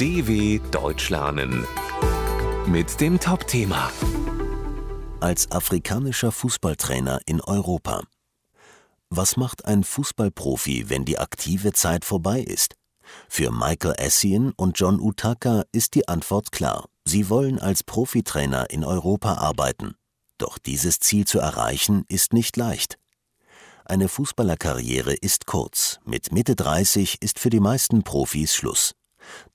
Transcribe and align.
DW 0.00 0.60
Deutsch 0.70 1.10
lernen 1.10 1.66
mit 2.66 3.02
dem 3.02 3.20
Top-Thema 3.20 3.92
Als 5.20 5.50
afrikanischer 5.50 6.32
Fußballtrainer 6.32 7.20
in 7.26 7.42
Europa. 7.42 8.04
Was 9.10 9.36
macht 9.36 9.66
ein 9.66 9.84
Fußballprofi, 9.84 10.88
wenn 10.88 11.04
die 11.04 11.18
aktive 11.18 11.74
Zeit 11.74 12.06
vorbei 12.06 12.40
ist? 12.40 12.76
Für 13.28 13.50
Michael 13.50 13.92
Essien 13.98 14.54
und 14.56 14.80
John 14.80 15.00
Utaka 15.00 15.64
ist 15.70 15.94
die 15.94 16.08
Antwort 16.08 16.50
klar. 16.50 16.88
Sie 17.04 17.28
wollen 17.28 17.58
als 17.58 17.82
Profitrainer 17.82 18.70
in 18.70 18.84
Europa 18.84 19.34
arbeiten. 19.34 19.96
Doch 20.38 20.56
dieses 20.56 21.00
Ziel 21.00 21.26
zu 21.26 21.40
erreichen 21.40 22.06
ist 22.08 22.32
nicht 22.32 22.56
leicht. 22.56 22.96
Eine 23.84 24.08
Fußballerkarriere 24.08 25.12
ist 25.12 25.44
kurz. 25.44 26.00
Mit 26.06 26.32
Mitte 26.32 26.56
30 26.56 27.20
ist 27.20 27.38
für 27.38 27.50
die 27.50 27.60
meisten 27.60 28.02
Profis 28.02 28.54
Schluss. 28.54 28.94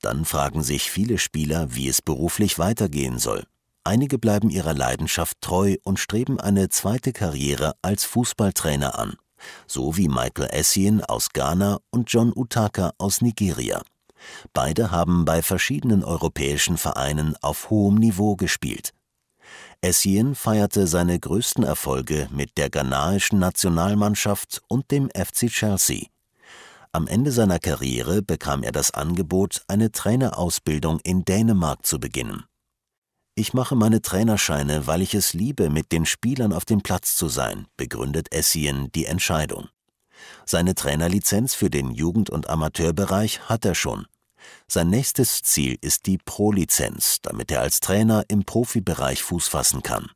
Dann 0.01 0.25
fragen 0.25 0.63
sich 0.63 0.91
viele 0.91 1.17
Spieler, 1.17 1.75
wie 1.75 1.87
es 1.87 2.01
beruflich 2.01 2.59
weitergehen 2.59 3.19
soll. 3.19 3.45
Einige 3.83 4.17
bleiben 4.17 4.49
ihrer 4.49 4.73
Leidenschaft 4.73 5.39
treu 5.41 5.75
und 5.83 5.99
streben 5.99 6.39
eine 6.39 6.69
zweite 6.69 7.13
Karriere 7.13 7.75
als 7.83 8.03
Fußballtrainer 8.05 8.97
an, 8.97 9.15
so 9.67 9.95
wie 9.95 10.07
Michael 10.07 10.49
Essien 10.51 11.03
aus 11.03 11.29
Ghana 11.29 11.77
und 11.91 12.11
John 12.11 12.33
Utaka 12.35 12.93
aus 12.97 13.21
Nigeria. 13.21 13.83
Beide 14.53 14.89
haben 14.89 15.23
bei 15.25 15.43
verschiedenen 15.43 16.03
europäischen 16.03 16.77
Vereinen 16.77 17.35
auf 17.41 17.69
hohem 17.69 17.95
Niveau 17.95 18.35
gespielt. 18.35 18.91
Essien 19.81 20.33
feierte 20.33 20.87
seine 20.87 21.19
größten 21.19 21.63
Erfolge 21.63 22.27
mit 22.31 22.57
der 22.57 22.71
ghanaischen 22.71 23.37
Nationalmannschaft 23.37 24.63
und 24.67 24.89
dem 24.89 25.09
FC 25.09 25.47
Chelsea. 25.47 26.07
Am 26.95 27.07
Ende 27.07 27.33
seiner 27.33 27.59
Karriere 27.59 28.21
bekam 28.21 28.63
er 28.63 28.71
das 28.71 28.91
Angebot, 28.91 29.65
eine 29.67 29.91
Trainerausbildung 29.91 31.01
in 31.01 31.25
Dänemark 31.25 31.85
zu 31.85 31.99
beginnen. 31.99 32.45
Ich 33.35 33.53
mache 33.53 33.75
meine 33.75 34.01
Trainerscheine, 34.01 34.87
weil 34.87 35.01
ich 35.01 35.13
es 35.13 35.33
liebe, 35.33 35.69
mit 35.69 35.91
den 35.91 36.05
Spielern 36.05 36.53
auf 36.53 36.63
dem 36.63 36.79
Platz 36.79 37.17
zu 37.17 37.27
sein, 37.27 37.67
begründet 37.75 38.33
Essien 38.33 38.93
die 38.95 39.07
Entscheidung. 39.07 39.67
Seine 40.45 40.73
Trainerlizenz 40.73 41.53
für 41.53 41.69
den 41.69 41.91
Jugend- 41.91 42.29
und 42.29 42.49
Amateurbereich 42.49 43.49
hat 43.49 43.65
er 43.65 43.75
schon. 43.75 44.07
Sein 44.69 44.89
nächstes 44.89 45.41
Ziel 45.41 45.77
ist 45.81 46.05
die 46.05 46.17
Pro-Lizenz, 46.17 47.17
damit 47.21 47.51
er 47.51 47.59
als 47.59 47.81
Trainer 47.81 48.23
im 48.29 48.45
Profibereich 48.45 49.21
Fuß 49.21 49.49
fassen 49.49 49.83
kann. 49.83 50.11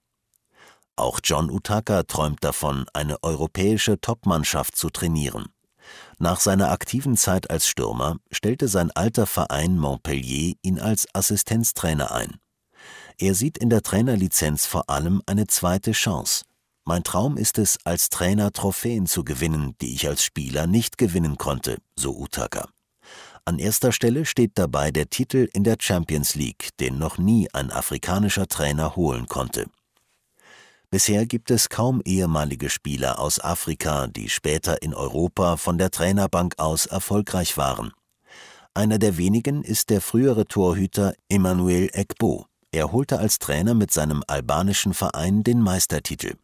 Auch 0.95 1.19
John 1.21 1.51
Utaka 1.51 2.03
träumt 2.03 2.41
davon, 2.41 2.85
eine 2.93 3.21
europäische 3.21 3.99
Topmannschaft 3.99 4.77
zu 4.77 4.89
trainieren. 4.89 5.49
Nach 6.21 6.41
seiner 6.41 6.69
aktiven 6.71 7.15
Zeit 7.15 7.49
als 7.49 7.65
Stürmer 7.65 8.17
stellte 8.29 8.67
sein 8.67 8.91
alter 8.91 9.25
Verein 9.25 9.77
Montpellier 9.77 10.55
ihn 10.61 10.77
als 10.77 11.07
Assistenztrainer 11.13 12.11
ein. 12.11 12.39
Er 13.17 13.35
sieht 13.35 13.57
in 13.57 13.69
der 13.69 13.81
Trainerlizenz 13.81 14.65
vor 14.65 14.89
allem 14.89 15.21
eine 15.25 15.47
zweite 15.47 15.93
Chance. 15.93 16.43
Mein 16.83 17.03
Traum 17.03 17.37
ist 17.37 17.57
es, 17.57 17.77
als 17.85 18.09
Trainer 18.09 18.51
Trophäen 18.51 19.07
zu 19.07 19.23
gewinnen, 19.23 19.75
die 19.81 19.93
ich 19.93 20.09
als 20.09 20.23
Spieler 20.23 20.67
nicht 20.67 20.97
gewinnen 20.97 21.37
konnte, 21.37 21.77
so 21.95 22.17
Utaka. 22.17 22.67
An 23.45 23.57
erster 23.57 23.93
Stelle 23.93 24.25
steht 24.25 24.51
dabei 24.55 24.91
der 24.91 25.09
Titel 25.09 25.47
in 25.53 25.63
der 25.63 25.77
Champions 25.79 26.35
League, 26.35 26.69
den 26.81 26.97
noch 26.97 27.17
nie 27.17 27.47
ein 27.53 27.71
afrikanischer 27.71 28.47
Trainer 28.47 28.97
holen 28.97 29.27
konnte. 29.27 29.67
Bisher 30.91 31.25
gibt 31.25 31.51
es 31.51 31.69
kaum 31.69 32.01
ehemalige 32.03 32.69
Spieler 32.69 33.19
aus 33.19 33.39
Afrika, 33.39 34.07
die 34.07 34.29
später 34.29 34.81
in 34.81 34.93
Europa 34.93 35.57
von 35.57 35.77
der 35.77 35.91
Trainerbank 35.91 36.55
aus 36.57 36.85
erfolgreich 36.87 37.57
waren. 37.57 37.91
Einer 38.73 38.97
der 38.97 39.17
wenigen 39.17 39.63
ist 39.63 39.89
der 39.89 40.01
frühere 40.01 40.45
Torhüter 40.45 41.13
Emmanuel 41.29 41.89
Ekbo. 41.93 42.45
Er 42.71 42.91
holte 42.91 43.19
als 43.19 43.39
Trainer 43.39 43.73
mit 43.73 43.91
seinem 43.91 44.23
albanischen 44.27 44.93
Verein 44.93 45.43
den 45.43 45.61
Meistertitel. 45.61 46.35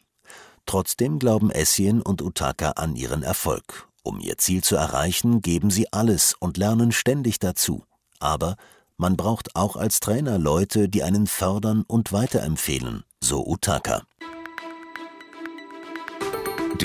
Trotzdem 0.65 1.19
glauben 1.19 1.51
Essien 1.51 2.01
und 2.01 2.21
Utaka 2.21 2.71
an 2.71 2.95
ihren 2.95 3.23
Erfolg 3.23 3.87
um 4.05 4.19
ihr 4.19 4.37
Ziel 4.37 4.63
zu 4.63 4.75
erreichen, 4.75 5.41
geben 5.41 5.71
sie 5.71 5.91
alles 5.91 6.35
und 6.39 6.57
lernen 6.57 6.91
ständig 6.91 7.39
dazu. 7.39 7.83
Aber 8.19 8.55
man 8.97 9.17
braucht 9.17 9.55
auch 9.55 9.75
als 9.75 9.99
Trainer 9.99 10.37
Leute, 10.37 10.87
die 10.87 11.03
einen 11.03 11.27
fördern 11.27 11.83
und 11.87 12.13
weiterempfehlen, 12.13 13.03
so 13.19 13.45
Utaka. 13.45 14.03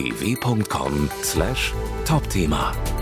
dw.com/topthema 0.00 2.99